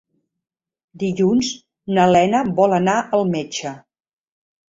Dilluns 1.01 1.51
na 1.97 2.07
Lena 2.15 2.41
vol 2.61 2.73
anar 2.79 2.97
al 3.19 3.27
metge. 3.35 3.77